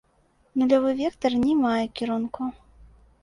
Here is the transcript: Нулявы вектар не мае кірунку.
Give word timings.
Нулявы 0.59 0.91
вектар 1.01 1.33
не 1.43 1.53
мае 1.65 1.83
кірунку. 2.01 2.47